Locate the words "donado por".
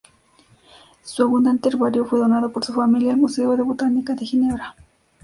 2.17-2.65